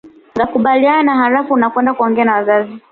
Mkakubaliana 0.35 1.15
halafu 1.15 1.53
unakwenda 1.53 1.93
kuongea 1.93 2.25
na 2.25 2.33
wazazi 2.33 2.79